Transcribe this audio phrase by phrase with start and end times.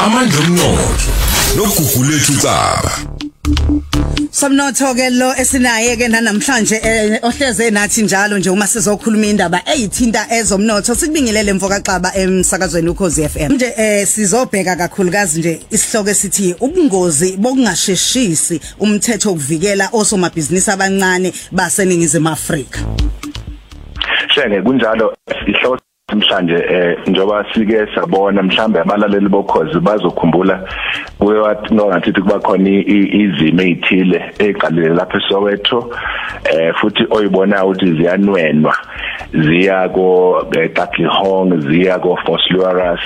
[0.00, 1.10] amandla omnotho
[1.56, 2.92] nogugulethu caba
[4.30, 10.26] Somnotho ke lo esinaye ke namhlanje eh, ohleze nathi njalo nje uma sizokhuluma indaba eyithinta
[10.30, 17.36] ezomnotho sikubingelele mfoka xaba emsakazweni ukhozi FM nje eh, sizobheka kakhulukazi nje isihloko esithi ubungozi
[17.36, 22.80] bokungasheshisi umthetho wokuvikela osomabhizinisi abancane baseningizimu Afrika.
[24.34, 25.16] Shenge kunjalo
[25.46, 30.68] ihloko mhlanje eh njoba sike sabona mhlambe abalaleli bokhozi bazokhumbula
[31.18, 35.78] kuye wathi ngathi kuba khona izimo ezithile eqalile lapha eSoweto
[36.52, 38.74] eh futhi oyibona ukuthi ziyanwenwa
[39.32, 40.06] ziya ko
[40.74, 43.04] Katlehong ziya ko Vosloorus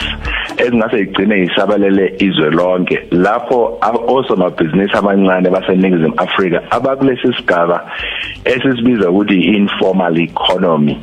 [0.58, 7.90] ezingase igcine isabalele izwe lonke lapho osomabhizinisi abancane baseningizimu Afrika abakulesi sigaba
[8.44, 10.94] esisibiza ukuthi informal economy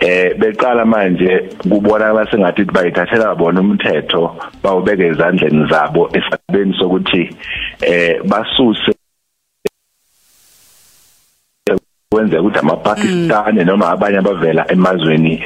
[0.00, 7.22] eh beqala manje kubona basengathi bayithathela bona umthetho bawubeke ezandleni zabo esabeni sokuthi
[7.80, 8.92] eh basuse
[12.12, 13.66] kwenza ukuthi amaPakistani mm.
[13.66, 15.44] noma abanye abavela emazweni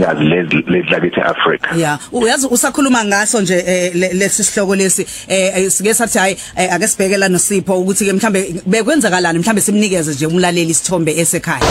[0.00, 0.24] ngazi
[0.72, 6.36] ledlakithi eAfrica yeah uyazi usakhuluma ngaso nje eh, lesi sihloko lesi eh, sike sathi hayi
[6.56, 11.62] eh, ake sibhekela noSipho ukuthi ke mhlambe bekwenzakalani mhlambe simnikeze nje umlaleli isithombe esekhaya.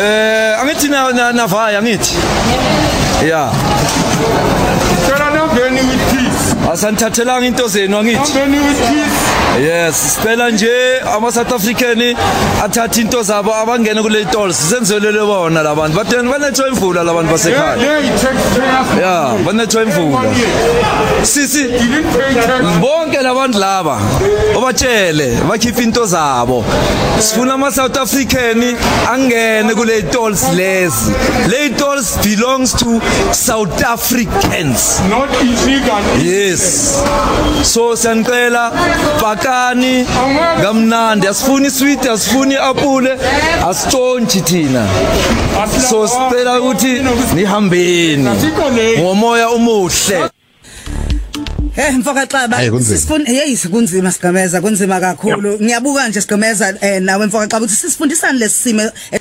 [0.00, 2.16] Eh angithi na navaya ngithi
[3.26, 3.52] yeah
[6.72, 8.32] Asanithathelanga into zenu angithi.
[9.60, 12.16] Yes, sicela nje ama South African
[12.64, 15.96] athatha into zabo abangena kule tolls senzelele bona labantu.
[15.96, 17.76] Banethwa imvula labantu basekhaya.
[18.98, 20.34] Yeah, banethwa imvula.
[21.22, 21.64] Sisi
[22.80, 23.98] bonke labantu laba
[24.54, 26.64] obatshele bakhipha into zabo.
[27.18, 28.76] Sifuna ama South African
[29.10, 31.12] angene kule tolls lezi.
[31.48, 33.00] Le tolls belongs to
[33.32, 35.00] South Africans.
[35.08, 36.02] Not illegal.
[36.58, 37.02] Yes.
[37.62, 38.70] So siyanicela
[39.20, 40.04] pakani
[40.62, 43.18] kamnandi asifuni sweet asifuni apple
[43.68, 44.88] asitshonthi thina.
[45.90, 47.02] So sicela ukuthi
[47.34, 48.28] nihambeni
[48.98, 50.30] ngomoya umuhle.
[51.76, 52.98] Eh mfoka xaba Hayi, kunzima.
[52.98, 58.38] sifuna hey kunzima sigameza kunzima kakhulu ngiyabuka nje sigameza eh, nawe mfoka xaba ukuthi sisifundisani
[58.38, 59.20] lesimo eh,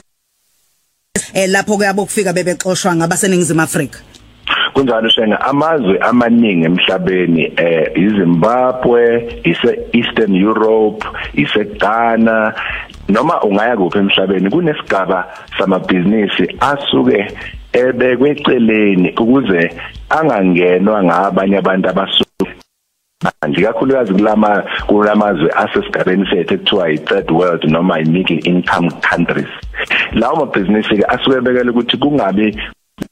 [1.34, 4.00] eh lapho kuyabo kufika bebexoshwa ngabaseningizimu Afrika
[4.78, 9.02] kunjalo shenga amazwe amaningi emhlabeni eh iZimbabwe
[9.44, 11.02] ise Eastern Europe
[11.34, 12.54] ise Ghana
[13.10, 15.20] noma ungaya kuphi emhlabeni kunesigaba
[15.58, 17.28] samabhizinisi asuke
[17.74, 19.62] ebekwe eceleni ukuze
[20.10, 22.50] angangenwa ngabanye abantu abasuke
[23.24, 23.62] manje.
[23.62, 29.50] Kakhulukazi kulama kulamazwe asesigabeni sethu ekuthiwa i-third world noma i-middle income countries.
[30.12, 32.58] Lawo mabhizinisi ke asuke bekele ukuthi kungabi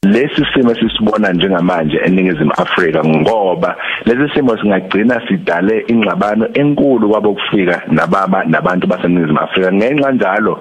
[0.05, 7.81] lesi simo esisibona njengamanje eningizimu Afrika ngoba lesi simo singagcina sidale ingxabano enkulu kwabo kufika
[7.87, 9.73] nababa nabantu baseningizimu Afrika.
[9.73, 10.59] Ngenxa njalo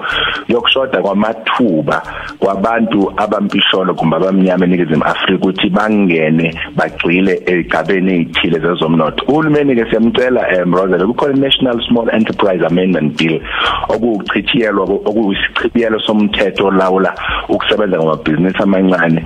[0.49, 2.03] yokushoda kwamathuba
[2.39, 9.25] kwabantu abampisholo kumbe abamnyama eningizimu Afrika ukuthi bangene bagcile egabeni ezithile zezomnotho.
[9.29, 13.41] Uhulumeni ke siyamcela em Roselle kukhona National Small Enterprise Amendment Bill
[13.89, 17.15] okuchithiyelwa okuyisichibiyelo somthetho lawula
[17.49, 19.25] ukusebenza kwamabhizinisi amancane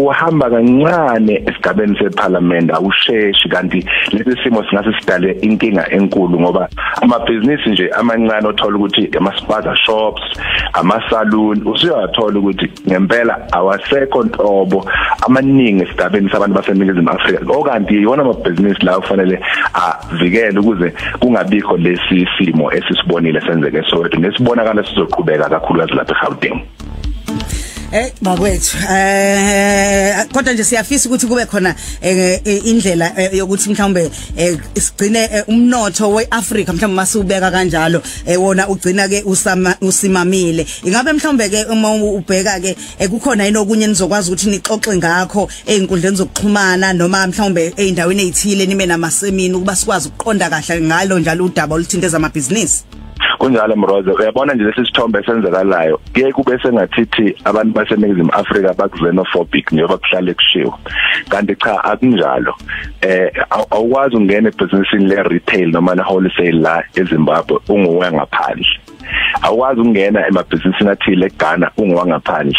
[0.00, 6.68] uhamba kancane esigabeni separlament awusheshi kanti lesi simo singase sidale inkinga enkulu ngoba
[7.02, 10.22] amabhizinisi nje amancane othola ukuthi ama-spaza shops
[10.72, 14.90] ama-saloon usuyathola ukuthi ngempela awasekho ntobo
[15.26, 17.52] amaningi esigabeni sabantu baseningizimu afrika.
[17.52, 19.40] Okanti yiwona amabhizinisi lawo kufanele
[19.74, 26.60] avikele ukuze kungabikho lesi simo esisibonile senzeke soweto nesibonakala sizoqhubeka kakhulukazi lapha eGauteng.
[27.92, 34.10] Eh bakwethu eh kodwa nje siyafisa ukuthi kube khona eh, eh, indlela eh, yokuthi mhlawumbe
[34.74, 38.02] sigcine umnotho weAfrica mhlawumbe masubeka kanjalo
[38.38, 39.24] wona ugcina ke
[39.80, 40.66] usimamile.
[40.84, 42.76] Ingabe mhlawumbe ke uma ubheka ke
[43.08, 49.54] kukhona yini okunye nizokwazi ukuthi nixoxe ngakho einkundleni zokuxhumana noma mhlawumbe eindaweni ezithile nime namasemini
[49.54, 52.84] ukuba sikwazi ukuqonda kahle ngalo njalo udaba oluthinta ezamabhizinisi
[53.38, 56.00] kunjalo mrozo uyabona nje lesi sithombe esenzakalayo.
[56.12, 60.78] Kuye kube sengathithi abantu baseningizimu Afrika bakuxenophobic njengoba kuhlale kushiwo.
[61.28, 62.54] Kanti cha akunjalo.
[63.00, 68.66] Eh aw- awukwazi ungena ebusinessini le retail noma le wholesale la eZimbabwe unguwe ngaphandle.
[69.42, 72.58] Awukwazi ukungena emabhizinisini athile eGhana ungowangaphandle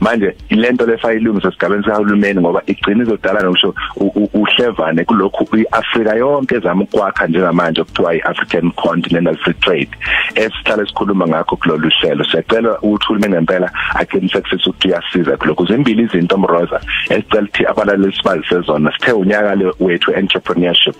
[0.00, 6.54] manje ilento lefayilungisa sigabeni sikahulumeni ngoba igcina izodala nokusho u- u- uhlevane kulokhu iAfrika yonke
[6.56, 9.88] ezama ukwakha njengamanje okuthiwa iAfrican Continental Free Trade.
[10.34, 12.24] Esihlala sikhuluma ngakho kulolu hlelo.
[12.24, 15.66] Siyacela ukuthi uhulumeni ngempela aqinisekise ukuthi uyasiza kulokhu.
[15.66, 16.80] Zimbili izinto mroza
[17.10, 18.92] esicela ukuthi abalaleli sibazise zona.
[18.92, 20.96] Sithe unyaka le wethu entrepreneurship.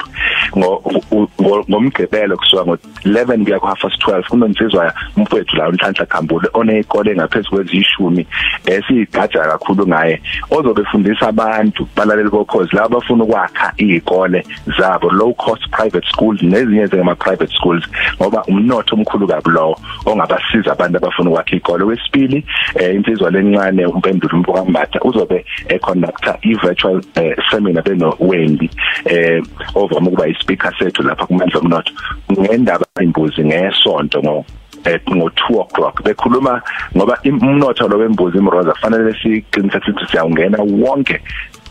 [0.58, 0.76] Ngo
[1.10, 6.48] u- ngo- ngomgqibelo kusuka ngo11 kuya ku half past 12 kunonsizwa umfowethu la unhlanhla khambule
[6.54, 8.26] onezikole ngaphezulu kwezishumi
[8.66, 14.44] esigaja kakhulu ngaye ozobe efundisa abantu balaleli bokhozi laba abafuna ukwakha izikole
[14.78, 17.84] zabo low cost private schools nezinye zema private schools
[18.16, 19.76] ngoba umnotho omkhulu kabi lo
[20.06, 22.44] ongabasiza abantu abafuna ukwakha izikole wesibili
[22.74, 28.70] eh, insizwa lencane umpendulo umpokambatha uzobe econductor i-virtual eh, seminar beno Wendy
[29.04, 29.42] eh
[29.74, 31.92] ovama ukuba ispeaker sethu lapha kumandla omnotho.
[32.32, 34.44] Ngendaba imbuzi ngesonto ngo
[34.84, 36.02] eh ngo 2 o'clock.
[36.02, 36.62] Bekhuluma
[36.96, 41.20] ngoba umnotho lo wembuzi imroza kufanele siqinisekise ukuthi siyawungena wonke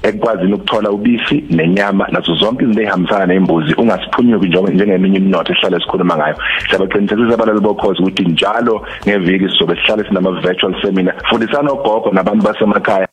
[0.03, 2.07] ekwazini ukuthola ubisi nenyama.
[2.11, 6.35] Nazo zonke izinto ezihambisana nembuzi ungasiphunyuki njengoba njengeminye iminotho esihlala esikhuluma ngayo.
[6.69, 11.15] Siyabaqinisekisa abalali bokhozi ukuthi njalo ngeviki sizobe sihlale sinama virtual seminar.
[11.29, 13.07] Fundisana ogogo nabantu basemakhaya.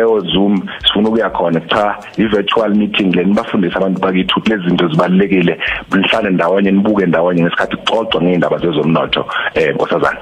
[0.00, 1.60] Leyo zoom sifuna ukuya khona.
[1.60, 5.60] Cha i-virtual meeting le nibafundisa abantu bakithi ukuthi lezi zinto zibalulekile.
[5.94, 10.20] Nihlale ndawonye nibuke ndawonye ngesikhathi kuxoxwa ngeindaba zezomnotho eh nkosazana.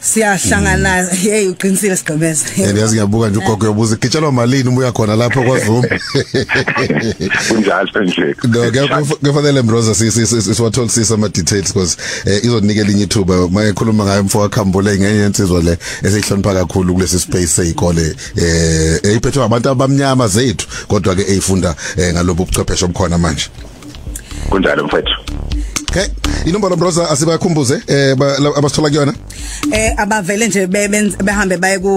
[0.00, 2.44] Siyahlangana hey uqinisile sigqibeza
[2.80, 5.84] yazi ngiyabuka nje ugogo yobuza gitshelwa malini ubuya khona lapha kwaZoom
[7.48, 8.34] kunjalo nje.
[8.48, 9.94] No kufanele Mroza
[10.54, 11.96] siwatholisisa ama details because
[12.26, 13.48] eh, izonikela inye ithuba.
[13.48, 19.68] Mayekhuluma ngayo mfo wakhambule ngenye insizwa le esihlonipha kakhulu kulesi space seyikole eh eyiphethwe abantu
[19.68, 20.66] abamnyama zethu.
[20.88, 23.46] Kodwa ke eyifunda eh, ngalobu buchwepheshe obukhona manje.
[24.50, 25.12] Kunjalo mfethu.
[25.90, 26.06] Okay
[26.46, 29.14] inombolo Mroza asibakhumbuze eh ba- la- abasithola kuyona?
[29.72, 31.88] Eh abavele nje bebenz- behambe baye ku